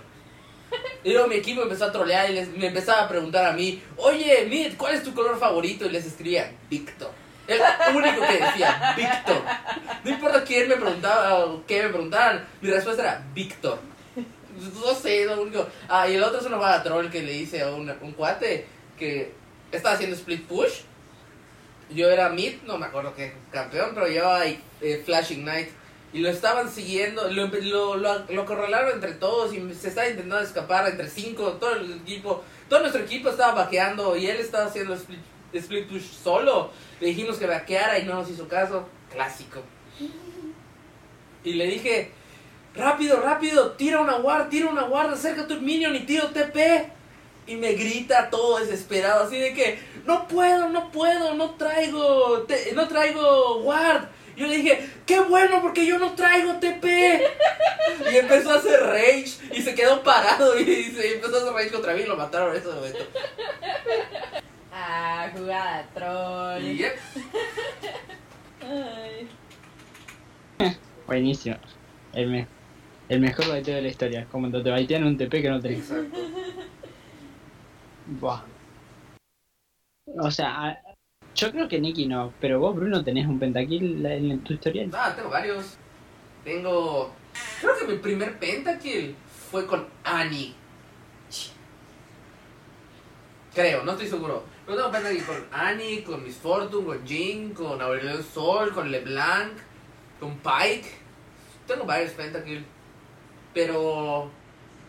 [1.04, 3.82] Y luego mi equipo empezó a trolear y les, me empezaba a preguntar a mí,
[3.98, 5.86] oye, Mid, ¿cuál es tu color favorito?
[5.86, 7.12] Y les escribía Víctor.
[7.48, 7.62] El
[7.96, 9.42] único que decía Víctor.
[10.04, 13.80] No importa quién me preguntaba o qué me preguntaran, mi respuesta era Víctor.
[14.84, 15.68] No sé, lo único.
[15.88, 18.66] Ah, y el otro es una vaga troll que le hice a un, un cuate
[18.98, 19.34] que
[19.72, 20.82] estaba haciendo split push.
[21.92, 25.70] Yo era mid, no me acuerdo qué campeón, pero llevaba eh, Flashing Knight.
[26.16, 30.88] Y lo estaban siguiendo, lo, lo, lo, lo entre todos y se estaba intentando escapar
[30.88, 32.42] entre cinco, todo el equipo.
[32.70, 35.20] Todo nuestro equipo estaba vaqueando y él estaba haciendo split,
[35.52, 36.72] split push solo.
[37.02, 38.88] Le dijimos que vaqueara y no nos hizo caso.
[39.12, 39.62] Clásico.
[41.44, 42.12] Y le dije,
[42.74, 46.90] rápido, rápido, tira una ward, tira una ward, acerca tu minion y tiro TP.
[47.46, 52.72] Y me grita todo desesperado, así de que, no puedo, no puedo, no traigo, te-
[52.74, 54.06] no traigo ward.
[54.36, 57.22] Yo le dije, qué bueno porque yo no traigo TP.
[58.12, 61.72] Y empezó a hacer rage y se quedó parado y se empezó a hacer rage
[61.72, 63.00] contra mí y lo mataron en ese momento.
[64.72, 66.64] Ah, jugada troll.
[66.64, 66.96] Y yep,
[68.62, 69.30] Ay.
[71.08, 71.56] Buenísimo.
[72.14, 72.48] El, me-
[73.10, 74.26] el mejor baiteo de la historia.
[74.32, 75.80] Como cuando te baitean un TP que no tenés.
[75.80, 76.18] exacto.
[78.08, 78.42] Buah.
[80.20, 80.80] O sea,
[81.36, 84.90] yo creo que Nicky no, pero vos, Bruno, tenés un pentakill en, tu historial.
[84.94, 85.78] Ah, tengo varios.
[86.44, 87.14] Tengo.
[87.60, 89.16] Creo que mi primer pentakill
[89.52, 90.56] fue con Annie.
[93.54, 94.44] Creo, no estoy seguro.
[94.66, 99.54] Pero tengo pentakill con Annie, con Miss Fortune, con Jin, con Aurelio Sol, con LeBlanc,
[100.20, 100.90] con Pike.
[101.68, 102.66] Tengo varios pentakill.
[103.54, 104.32] Pero.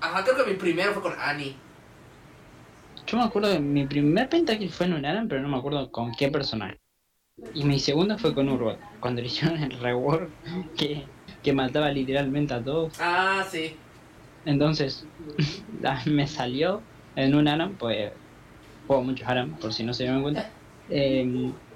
[0.01, 1.57] Ajá, creo que mi primero fue con Annie.
[3.07, 5.91] Yo me acuerdo que mi primer pentakill fue en un Aran, pero no me acuerdo
[5.91, 6.81] con qué personaje.
[7.55, 10.33] Y mi segundo fue con Urgot, cuando le hicieron el rework
[10.77, 11.05] que,
[11.43, 12.97] que mataba literalmente a todos.
[12.99, 13.77] Ah, sí.
[14.45, 15.07] Entonces,
[16.07, 16.83] me salió
[17.15, 18.13] en un Aram, pues
[18.87, 20.53] juego muchos Aram, por si no se dieron cuenta.
[20.89, 21.25] Eh,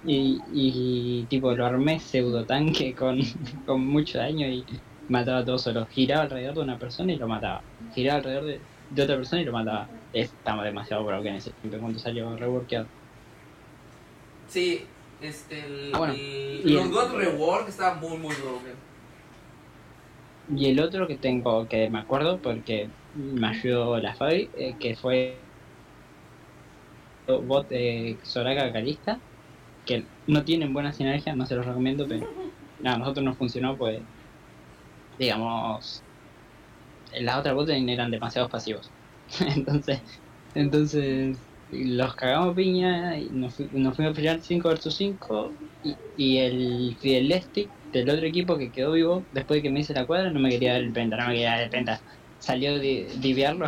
[0.03, 3.19] y, y tipo lo armé pseudo tanque con,
[3.67, 4.65] con mucho daño y
[5.09, 5.87] mataba a todos solo.
[5.87, 7.65] Giraba alrededor de una persona y lo mataba.
[7.95, 9.93] Giraba alrededor de, de otra persona y lo mataba.
[10.13, 12.91] Estaba demasiado broken en ese tiempo cuando salió reworkeado.
[14.49, 14.87] Sí,
[15.21, 15.61] este.
[15.67, 18.77] El, Ah, bueno, el- y los el- God Reward estaban muy, muy broken.
[20.49, 24.95] Y el otro que tengo, que me acuerdo porque me ayudó la Fabi, eh, que
[24.97, 25.51] fue
[27.27, 29.23] bot de Soraka Calista,
[29.85, 32.27] que no tienen buena sinergia, no se los recomiendo, pero
[32.79, 34.07] nada, a nosotros nos funcionó, pues,
[35.19, 36.05] digamos,
[37.13, 38.93] las otras bots eran demasiado pasivos.
[39.57, 40.03] entonces,
[40.55, 45.99] entonces los cagamos piña y nos, fu- nos fuimos a pelear 5 vs 5 y,
[46.17, 50.07] y el Fidelestic del otro equipo que quedó vivo después de que me hice la
[50.07, 52.05] cuadra no me quería dar el penta, no me quería dar el penta.
[52.39, 53.67] Salió de diviarlo,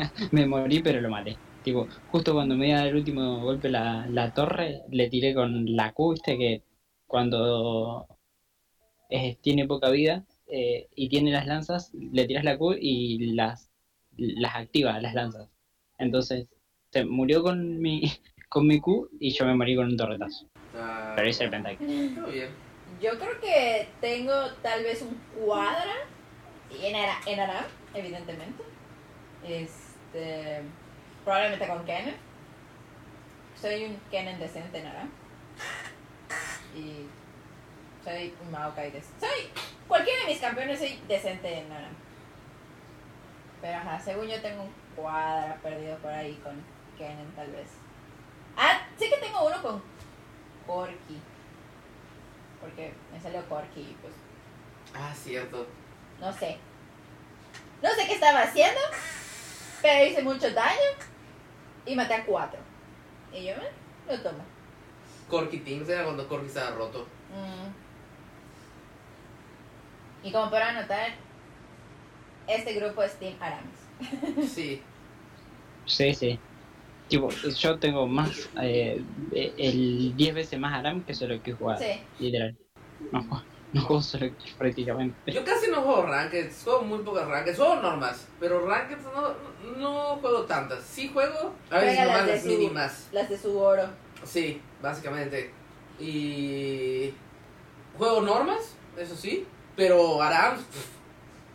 [0.32, 1.40] me morí pero lo maté.
[1.62, 5.34] Tipo, justo cuando me iba a dar el último golpe la, la torre, le tiré
[5.34, 6.62] con la Q, viste que
[7.06, 8.06] cuando
[9.42, 13.70] tiene poca vida eh, y tiene las lanzas, le tiras la Q y las,
[14.16, 15.48] las activa las lanzas.
[15.98, 16.46] Entonces,
[16.90, 18.02] se murió con mi,
[18.48, 20.48] con mi Q y yo me morí con un torretazo.
[20.76, 22.16] Ah, Pero hice el pentakill.
[23.00, 25.94] Yo creo que tengo tal vez un cuadra
[26.82, 28.62] en, Ara, en Aram, evidentemente.
[29.46, 30.62] Este,
[31.24, 32.14] probablemente con Kennen.
[33.60, 35.10] Soy un Kennen decente en Aram.
[36.76, 37.06] Y
[38.04, 39.26] soy un Maokai decente.
[39.26, 39.50] Soy
[39.88, 42.03] cualquiera de mis campeones soy decente en Aram.
[43.64, 46.52] Pero ajá, según yo tengo un cuadra perdido por ahí con
[46.98, 47.68] Kennen tal vez.
[48.58, 49.82] Ah, sí que tengo uno con
[50.66, 51.18] Corki.
[52.60, 54.12] Porque me salió Corki y pues
[54.94, 55.66] Ah, cierto.
[56.20, 56.58] no sé.
[57.82, 58.80] No sé qué estaba haciendo,
[59.80, 60.90] pero hice mucho daño.
[61.86, 62.60] y maté a cuatro.
[63.32, 63.72] Y yo, eh,
[64.08, 64.44] lo tomo.
[65.30, 67.06] Corky Teams era cuando Corky estaba roto.
[67.30, 67.68] Mm.
[70.26, 71.12] Y como podrán notar,
[72.48, 74.48] este grupo es Team Aramis.
[74.54, 74.80] Sí.
[75.86, 76.38] Sí, sí.
[77.08, 79.02] Tipo, yo tengo más, eh,
[79.32, 81.78] el 10 veces más Aram que solo que jugar.
[81.78, 82.00] Sí.
[82.18, 82.56] Literal.
[83.12, 85.32] No, juego- no juego solo que prácticamente.
[85.32, 89.34] Yo casi no juego Rankeds, juego muy pocas Rankeds, juego normas, pero Rankeds no,
[89.78, 90.82] no juego tantas.
[90.84, 93.08] Sí juego, a veces Juega las nomás de las su- mínimas.
[93.12, 93.84] Las de su oro.
[94.24, 95.50] Sí, básicamente.
[96.00, 97.12] Y
[97.98, 100.62] juego normas, eso sí, pero Arams,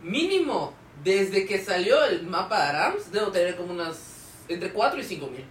[0.02, 5.04] mínimo, desde que salió el mapa de Arams, debo tener como unas entre 4 y
[5.04, 5.44] 5 mil.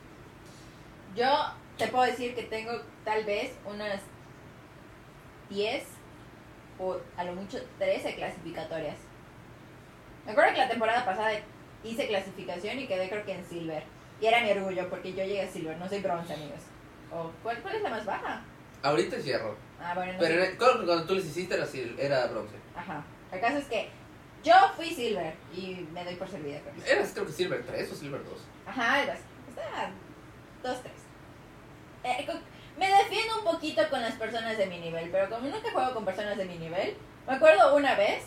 [1.15, 1.27] Yo
[1.77, 2.71] te puedo decir que tengo
[3.05, 4.01] tal vez unas
[5.49, 5.83] 10
[6.79, 8.97] o a lo mucho 13 clasificatorias.
[10.25, 11.31] Me acuerdo que la temporada pasada
[11.83, 13.83] hice clasificación y quedé creo que en silver.
[14.21, 16.59] Y era mi orgullo porque yo llegué a silver, no soy bronce, amigos.
[17.11, 18.41] O, ¿cuál, ¿Cuál es la más baja?
[18.83, 20.57] Ahorita es hierro, Ah, bueno, no pero sé.
[20.57, 21.65] cuando tú les hiciste era,
[21.97, 22.55] era bronce.
[22.75, 23.03] Ajá.
[23.31, 23.89] El caso es que
[24.43, 26.85] yo fui silver y me doy por servida con eso.
[26.85, 28.39] Eras creo que Silver 3 o Silver 2.
[28.67, 29.21] Ajá, algo así.
[29.49, 29.91] Está
[30.63, 30.93] dos, tres.
[32.03, 32.39] Eh, co-
[32.77, 36.05] me defiendo un poquito con las personas de mi nivel, pero como nunca juego con
[36.05, 36.95] personas de mi nivel,
[37.27, 38.23] me acuerdo una vez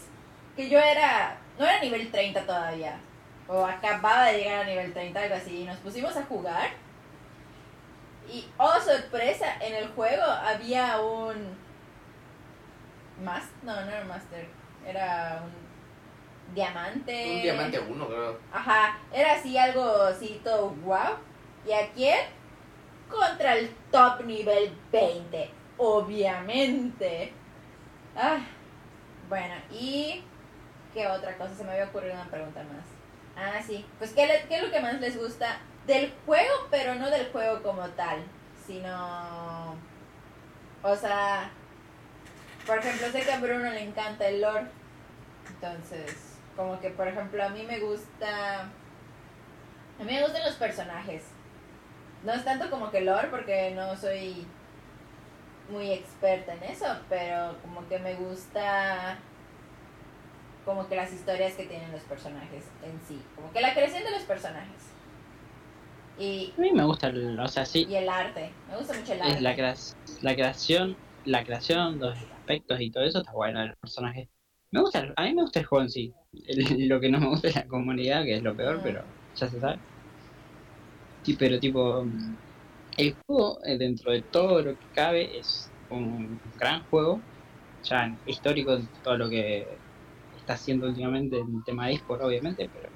[0.57, 2.99] que yo era, no era nivel 30 todavía,
[3.49, 6.71] o acababa de llegar a nivel 30, algo así, y nos pusimos a jugar.
[8.31, 11.57] Y, oh sorpresa, en el juego había un...
[13.25, 13.45] ¿Más?
[13.63, 14.47] No, no era un Master,
[14.87, 15.62] era un
[16.55, 17.33] diamante.
[17.37, 18.39] Un diamante 1, creo.
[18.53, 21.15] Ajá, era así algo así todo guau.
[21.67, 22.19] ¿Y a quién?
[23.11, 27.33] Contra el top nivel 20, obviamente.
[28.17, 28.39] Ah,
[29.29, 30.23] bueno, y
[30.95, 32.85] qué otra cosa, se me había ocurrido una pregunta más.
[33.37, 36.95] Ah, sí, pues ¿qué, le- qué es lo que más les gusta del juego, pero
[36.97, 38.23] no del juego como tal,
[38.67, 39.75] sino,
[40.83, 41.51] o sea,
[42.67, 44.67] por ejemplo, sé que a Bruno le encanta el lore,
[45.49, 46.32] entonces,
[46.63, 48.61] como que por ejemplo a mí me gusta,
[49.99, 51.23] a mí me gustan los personajes,
[52.25, 54.47] no es tanto como que lore porque no soy
[55.73, 59.19] muy experta en eso, pero como que me gusta
[60.65, 64.13] como que las historias que tienen los personajes en sí, como que la creación de
[64.13, 64.83] los personajes.
[66.17, 69.13] Y, A mí me gusta, el, o sea, sí, y el arte, me gusta mucho
[69.15, 69.37] el arte.
[69.37, 69.75] es la, crea-
[70.21, 74.29] la creación, la creación, los aspectos y todo eso está bueno del personaje.
[74.71, 76.15] Me gusta, a mí me gusta el juego en sí.
[76.89, 79.61] Lo que no me gusta es la comunidad, que es lo peor, pero ya se
[79.61, 79.83] sabe.
[81.39, 82.05] Pero tipo,
[82.99, 87.27] el juego, eh, dentro de todo lo que cabe, es un gran juego,
[87.83, 89.83] ya histórico todo lo que
[90.33, 92.91] está haciendo últimamente en tema de eSport, obviamente, pero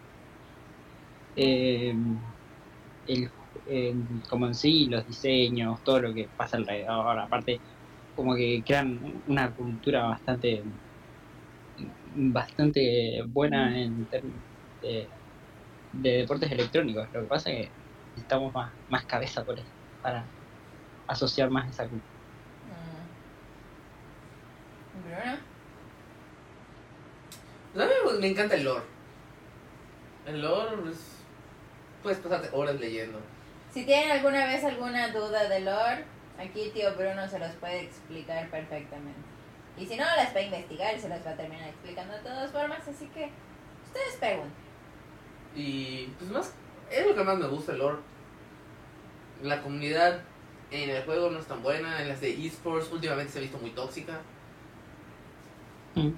[1.35, 1.95] eh,
[3.07, 3.31] el,
[4.29, 7.63] como en sí, los diseños, todo lo que pasa alrededor, aparte,
[8.15, 10.65] como que crean una cultura bastante
[12.15, 14.43] bastante buena en términos
[14.81, 15.09] de,
[15.93, 17.09] de deportes electrónicos.
[17.13, 17.73] Lo que pasa es que
[18.15, 20.27] necesitamos más, más cabeza por eso, para
[21.09, 22.11] asociar más esa cultura.
[22.65, 23.07] Mm.
[25.03, 25.39] Bruno.
[27.73, 28.85] Pues a mí me- me encanta el lore.
[30.27, 31.13] El lore es...
[32.03, 33.21] Puedes pasarte horas leyendo.
[33.73, 36.05] Si tienen alguna vez alguna duda de lore,
[36.39, 39.36] aquí tío Bruno se los puede explicar perfectamente.
[39.79, 42.21] Y si no, las va a investigar y se las va a terminar explicando de
[42.21, 43.31] todas formas, así que
[43.85, 44.53] ustedes pregunten.
[45.55, 46.55] Y pues más...
[46.91, 47.99] Es lo que más me gusta el lore.
[49.43, 50.23] La comunidad
[50.71, 52.01] en el juego no es tan buena.
[52.01, 54.21] En las de esports últimamente se ha visto muy tóxica.
[55.95, 56.11] Mm.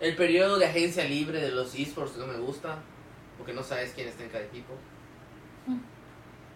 [0.00, 2.78] El periodo de agencia libre de los esports no me gusta.
[3.36, 4.72] Porque no sabes quién está en cada equipo.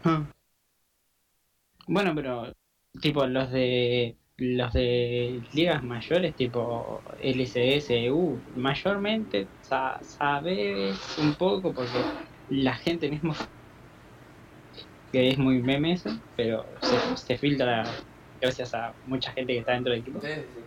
[0.04, 0.24] Ah.
[1.86, 2.52] Bueno, pero
[3.00, 11.72] tipo los de los de ligas mayores, tipo LCS, EU, mayormente sa- sabes un poco
[11.74, 11.98] porque
[12.48, 13.34] la gente mismo
[15.12, 17.84] que es muy meme eso, pero se, se filtra
[18.40, 20.20] gracias a mucha gente que está dentro del equipo.
[20.20, 20.60] Sí, sí, sí.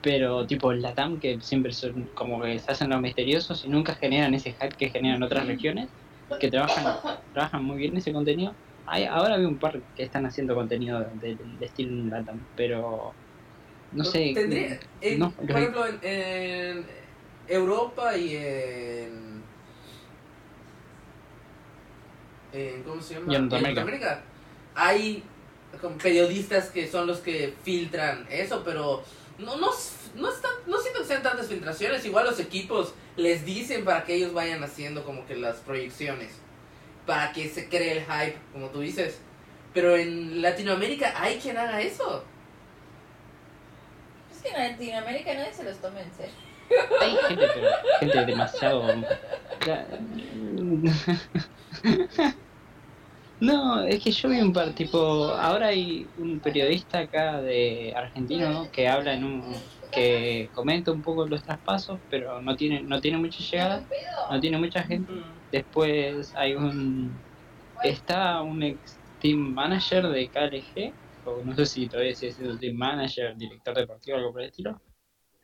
[0.00, 3.94] Pero tipo la TAM que siempre son como que se hacen los misteriosos y nunca
[3.96, 5.94] generan ese hype que generan otras regiones,
[6.40, 6.84] que trabajan,
[7.32, 8.56] trabajan muy bien ese contenido.
[8.90, 13.12] Hay, ahora hay un par que están haciendo contenido de, de- de estilo LATAM, pero
[13.92, 14.32] no sé.
[14.34, 16.86] Tendría, en- no, por ejemplo, en, en
[17.48, 19.42] Europa y en,
[22.52, 22.82] en.
[22.82, 23.32] ¿Cómo se llama?
[23.32, 24.22] Y en Norteamérica.
[24.74, 25.22] Hay
[25.80, 29.02] como periodistas que son los que filtran eso, pero
[29.38, 29.68] no, no,
[30.16, 32.04] no, está- no siento que sean tantas filtraciones.
[32.04, 36.30] Igual los equipos les dicen para que ellos vayan haciendo como que las proyecciones.
[37.08, 39.18] Para que se cree el hype, como tú dices.
[39.74, 42.22] Pero en Latinoamérica hay quien haga eso.
[44.30, 46.34] Es que en Latinoamérica nadie se los toma en serio.
[47.00, 47.66] Hay gente, pero
[47.98, 48.84] gente demasiado.
[49.66, 49.88] ya-
[53.40, 58.68] No, es que yo vi un par, tipo, ahora hay un periodista acá de argentino
[58.72, 59.54] que habla en un,
[59.92, 63.86] que comenta un poco los traspasos, pero no tiene, no tiene mucha llegada,
[64.28, 65.12] no tiene mucha gente.
[65.50, 67.18] Después hay un,
[67.82, 72.76] está un ex team manager de KLG, o no sé si todavía sigue siendo team
[72.76, 74.80] manager, director deportivo, algo por el estilo,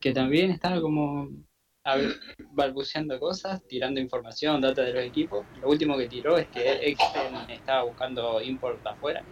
[0.01, 1.29] que también estaba como
[2.53, 5.47] balbuceando cosas, tirando información, data de los equipos.
[5.61, 9.25] Lo último que tiró es que Exten estaba buscando import afuera,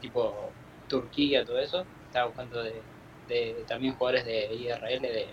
[0.00, 0.52] tipo
[0.88, 1.84] Turquía, todo eso.
[2.06, 2.82] Estaba buscando de,
[3.28, 5.28] de también jugadores de IRL, de,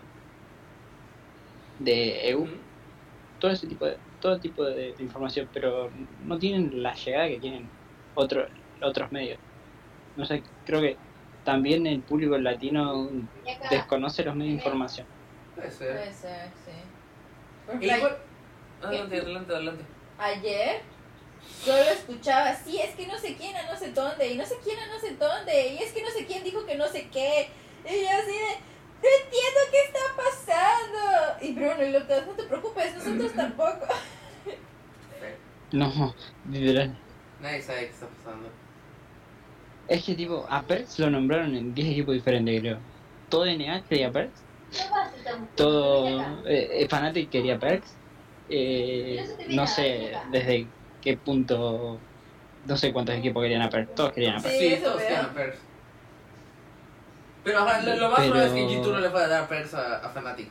[1.80, 2.48] de EU,
[3.40, 5.90] todo ese tipo de, todo tipo de, de información, pero
[6.26, 7.70] no tienen la llegada que tienen
[8.16, 8.48] otro,
[8.82, 9.38] otros medios.
[10.16, 10.98] No sé, creo que
[11.44, 13.10] también el público latino
[13.70, 15.08] desconoce los medios de información.
[15.56, 15.92] Puede ser.
[15.96, 16.72] Puede ser, sí.
[17.66, 18.22] Por Y ejemplo, igual-
[18.84, 19.84] Adelante, adelante, adelante.
[20.20, 20.82] ayer
[21.64, 24.56] solo escuchaba, sí, es que no sé quién a no sé dónde, y no sé
[24.64, 27.08] quién a no sé dónde, y es que no sé quién dijo que no sé
[27.12, 27.50] qué.
[27.86, 28.58] Y yo así de,
[29.02, 31.38] no entiendo qué está pasando.
[31.42, 33.88] Y Bruno, loco, no te preocupes, nosotros tampoco.
[35.72, 36.16] No,
[36.50, 36.98] literal.
[37.42, 38.50] Nadie sabe qué está pasando.
[39.88, 42.80] Es que tipo, a Perks lo nombraron en 10 equipos diferentes, creo.
[43.30, 44.42] Todo NA quería Perks,
[45.56, 47.94] todo eh, eh, Fnatic quería Perks.
[48.50, 50.68] Eh, no sé desde
[51.02, 52.00] qué punto,
[52.66, 54.58] no sé cuántos equipos querían a Perks, todos querían a Perks.
[54.58, 55.08] Sí, todos veo.
[55.08, 55.60] tienen perks.
[57.48, 59.74] Pero ajá, lo, lo más probable es que Pero- G2 no le pueda dar perks
[59.74, 60.50] a, a Fnatic.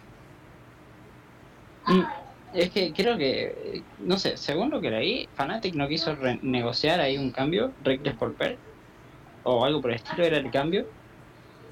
[1.86, 2.02] Mm,
[2.54, 7.18] Es que creo que, no sé, según lo que leí, Fnatic no quiso negociar ahí
[7.18, 8.58] un cambio, Reckless por Perks,
[9.42, 10.86] o algo por el estilo era el cambio.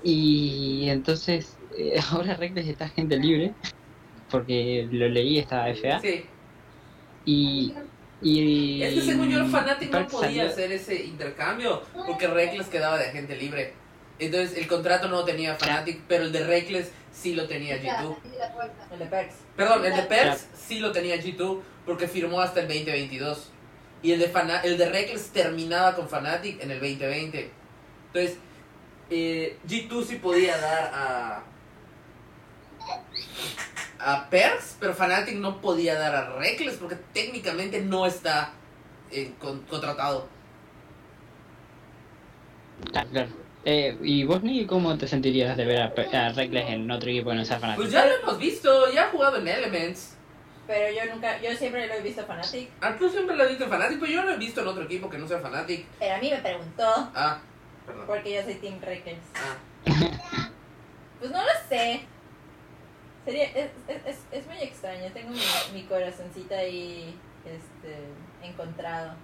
[0.03, 3.55] Y entonces, eh, ahora Reckless está gente libre,
[4.31, 6.01] porque lo leí, está FA.
[6.01, 6.27] Sí.
[7.25, 7.73] Y,
[8.21, 12.69] y Es que según yo, el Fnatic no podía salió- hacer ese intercambio porque Reckless
[12.69, 13.73] quedaba de agente libre.
[14.19, 18.17] Entonces el contrato no tenía Fnatic, pero el de Reckless sí lo tenía G2.
[18.93, 19.35] El de Perks.
[19.57, 23.51] Perdón, el de Perks sí lo tenía G2 porque firmó hasta el 2022.
[24.03, 27.51] Y el de, Fana- el de Reckless terminaba con Fnatic en el 2020.
[28.13, 28.39] Entonces,
[29.11, 31.43] eh, G2 sí podía dar a.
[33.99, 38.53] a Perks, pero Fnatic no podía dar a Reckless porque técnicamente no está
[39.11, 40.29] eh, con- contratado.
[43.11, 43.44] Claro.
[43.65, 45.87] Eh, ¿Y vos, Nicky, cómo te sentirías de ver a,
[46.27, 47.77] a Reckless en otro equipo que no sea Fnatic?
[47.77, 50.17] Pues ya lo hemos visto, ya ha jugado en Elements.
[50.67, 52.71] Pero yo nunca, yo siempre lo he visto Fanatic.
[52.81, 54.69] Ah, tú siempre lo has visto en Fnatic, pero yo no lo he visto en
[54.69, 55.87] otro equipo que no sea Fnatic.
[55.99, 57.39] Pero a mí me preguntó, Ah,
[57.87, 58.07] perdón.
[58.07, 59.19] porque yo soy Team Reckles.
[59.35, 59.57] Ah.
[61.21, 62.03] Pues no lo sé.
[63.25, 65.11] Sería, es, es, es, es muy extraño.
[65.15, 65.39] Tengo mi,
[65.73, 67.15] mi corazoncito ahí
[67.47, 67.97] este,
[68.47, 69.15] encontrado.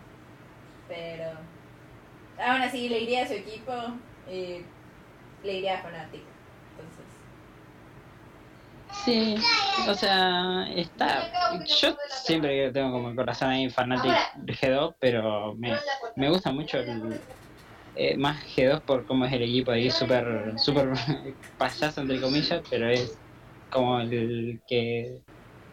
[0.89, 1.25] Pero
[2.43, 3.73] aún así le iría a su equipo
[4.31, 4.65] y
[5.45, 6.23] le iría a Fnatic.
[6.79, 7.21] Entonces,
[9.05, 9.37] Sí,
[9.89, 11.23] o sea, está.
[11.81, 14.13] Yo siempre tengo como el corazón ahí Fnatic
[14.43, 15.77] de G2, pero me,
[16.17, 17.21] me gusta mucho el,
[17.95, 20.91] eh, más G2 por cómo es el equipo ahí, súper super
[21.59, 23.19] payaso entre comillas, pero es
[23.71, 25.23] como el que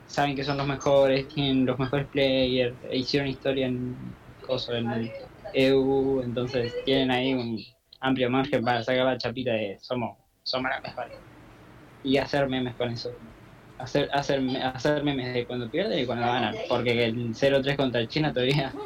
[0.06, 4.15] saben que son los mejores, tienen los mejores players, hicieron historia en,
[4.46, 5.12] coso, en
[5.54, 7.58] EU, entonces tienen ahí un
[8.00, 11.22] amplio margen para sacar la chapita de somos, somos las mejores
[12.02, 13.18] y hacer memes con eso.
[13.78, 18.34] Hacer, hacer, hacer memes de cuando pierden y cuando ganan, porque el 0-3 contra China
[18.34, 18.80] todavía,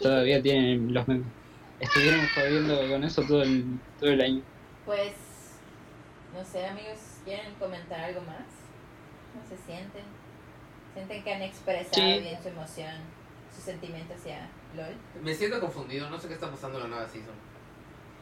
[0.00, 1.34] todavía tienen los memes.
[1.78, 4.44] Estuvieron jodiendo con eso todo el, todo el año.
[4.84, 5.62] pues,
[6.32, 8.46] no sé, amigos, ¿quieren comentar algo más?
[9.32, 10.20] ¿Cómo se sienten?
[10.94, 12.20] ¿Sienten que han expresado Sí.
[12.20, 13.18] bien su emoción,
[13.50, 15.08] su sentimiento hacia LOL?
[15.14, 17.42] Me siento confundido, no sé qué está pasando en la nueva season.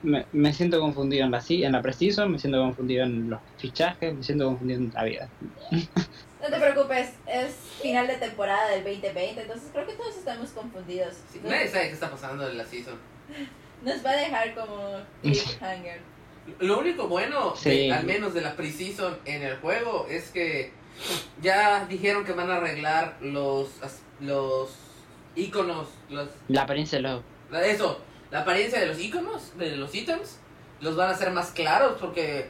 [0.02, 3.40] Me, me siento confundido en la, si- en la Precision, me siento confundido en los
[3.58, 5.28] fichajes, me siento confundido en la vida.
[6.42, 11.14] No te preocupes, es final de temporada del 2020, entonces creo que todos estamos confundidos.
[11.32, 12.94] Sí, nadie sabe qué está pasando en la season.
[13.84, 16.00] Nos va a dejar como cliffhanger.
[16.58, 17.70] Lo único bueno, Sí.
[17.86, 20.72] de- al menos de la preseason en el juego, es que
[21.40, 24.70] ya dijeron que van a arreglar los as- los
[25.36, 27.22] iconos, los La apariencia de los...
[27.52, 28.00] la- eso,
[28.32, 30.38] la apariencia de los iconos, de los ítems,
[30.80, 32.48] los van a hacer más claros porque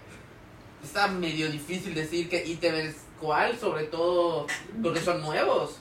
[0.83, 4.47] está medio difícil decir qué ítem es cuál, sobre todo
[4.83, 5.78] porque son nuevos.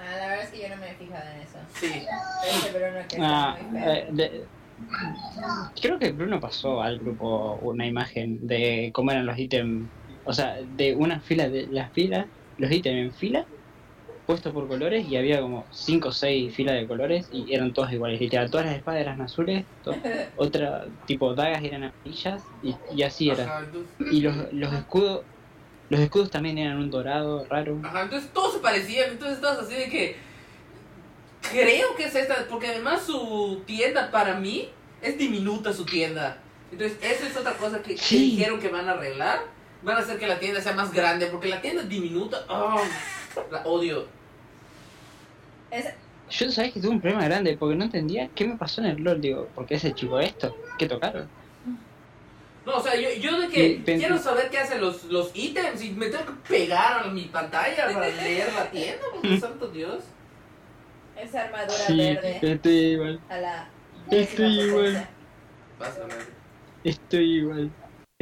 [0.00, 1.58] Ah, la verdad es que yo no me he fijado en eso.
[1.74, 2.06] Sí.
[2.48, 4.44] Ese Bruno que Ah, eh, de-
[5.80, 9.88] creo que Bruno pasó al grupo una imagen de cómo eran los ítems,
[10.24, 12.26] o sea, de una fila de las filas,
[12.58, 13.46] los ítems en fila,
[14.26, 17.92] puestos por colores y había como 5 o 6 filas de colores y eran todos
[17.92, 19.94] iguales, literal, todas las espadas eran azules, to-
[20.36, 23.66] otra tipo dagas eran amarillas y, y así era.
[24.10, 25.22] Y los, los escudos,
[25.90, 27.80] los escudos también eran un dorado raro.
[27.84, 30.16] ajá, entonces todos se parecían, entonces todos así de que...
[31.52, 34.68] Creo que es esta, porque además su tienda para mí
[35.02, 36.38] es diminuta su tienda.
[36.72, 39.40] Entonces esa es otra cosa que, dijeron que van a arreglar.
[39.82, 42.38] Van a hacer que la tienda sea más grande, porque la tienda es diminuta.
[42.48, 42.78] ¡ah!
[43.50, 44.06] La odio.
[45.70, 45.92] Es-
[46.30, 49.02] Yo sabés que tuve un problema grande porque no entendía qué me pasó en el
[49.02, 50.56] LOL, digo, ¿por qué ese chico esto?
[50.78, 51.28] ¿Qué tocaron?
[52.66, 55.90] No, o sea, yo, yo de que quiero saber qué hacen los, los ítems y
[55.90, 60.02] me tengo que pegar a mi pantalla para leer la tienda, porque santo Dios.
[61.20, 63.68] esa armadura verde estoy igual, a la
[64.10, 65.08] Estoy igual.
[66.84, 67.70] estoy igual.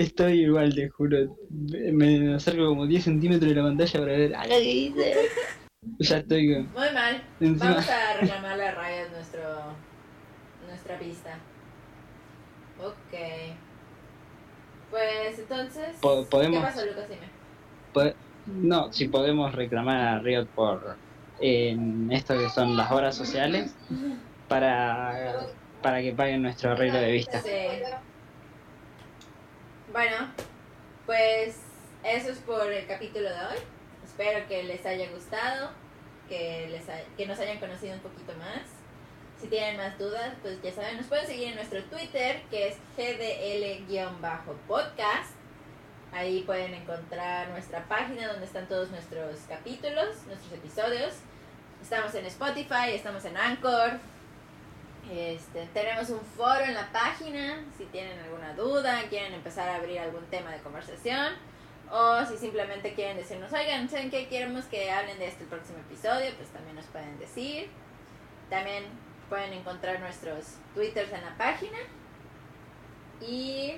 [0.03, 1.37] Estoy igual, te juro.
[1.51, 4.35] Me acerco como 10 centímetros de la pantalla para ver.
[4.37, 5.15] ¡Ah, lo que hice!
[5.99, 6.73] Ya estoy con.
[6.73, 7.23] Muy mal.
[7.41, 9.41] Encima- Vamos a reclamarle a Riot nuestro,
[10.69, 11.39] nuestra pista.
[12.81, 13.19] Ok.
[14.91, 15.97] Pues entonces.
[16.01, 17.09] Po- podemos- ¿Qué pasó, Lucas?
[17.09, 17.29] Dime.
[17.93, 20.99] Po- No, si podemos reclamar a Riot por
[21.41, 23.75] en esto que son las horas sociales
[24.49, 25.47] para,
[25.81, 27.41] para que paguen nuestro arreglo de vista.
[27.41, 27.51] Sí.
[29.93, 30.17] Bueno,
[31.07, 31.57] pues
[32.05, 33.59] eso es por el capítulo de hoy.
[34.05, 35.71] Espero que les haya gustado,
[36.29, 38.63] que, les hay- que nos hayan conocido un poquito más.
[39.41, 42.77] Si tienen más dudas, pues ya saben, nos pueden seguir en nuestro Twitter, que es
[42.97, 45.31] GDL-podcast.
[46.13, 51.15] Ahí pueden encontrar nuestra página donde están todos nuestros capítulos, nuestros episodios.
[51.83, 53.99] Estamos en Spotify, estamos en Anchor,
[55.11, 59.99] este, tenemos un foro en la página, si tienen alguna duda, quieren empezar a abrir
[59.99, 61.35] algún tema de conversación,
[61.91, 64.27] o si simplemente quieren decirnos, oigan, ¿saben qué?
[64.29, 67.69] Queremos que hablen de este el próximo episodio, pues también nos pueden decir.
[68.49, 68.85] También
[69.29, 71.77] pueden encontrar nuestros twitters en la página.
[73.21, 73.75] Y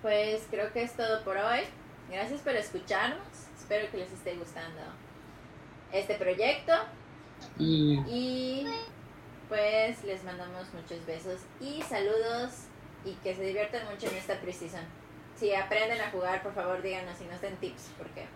[0.00, 1.60] pues creo que es todo por hoy.
[2.10, 3.26] Gracias por escucharnos.
[3.58, 4.80] Espero que les esté gustando
[5.92, 6.72] este proyecto.
[7.58, 8.66] Y Y
[9.48, 12.66] pues les mandamos muchos besos y saludos
[13.04, 14.82] y que se diviertan mucho en esta precision.
[15.36, 18.26] Si aprenden a jugar, por favor díganos y nos den tips porque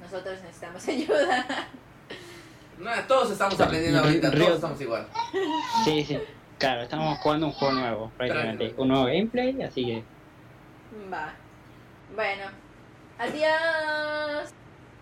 [0.00, 1.68] nosotros necesitamos ayuda.
[2.78, 5.06] No, todos estamos aprendiendo ahorita, todos estamos igual.
[5.84, 6.18] sí, sí.
[6.58, 8.74] Claro, estamos jugando un juego nuevo, prácticamente.
[8.76, 10.04] Un nuevo gameplay, así que.
[11.12, 11.34] Va.
[12.14, 12.50] Bueno.
[13.18, 14.50] Adiós.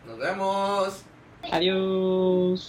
[0.06, 1.02] Nos vemos.
[1.50, 2.64] Adiós.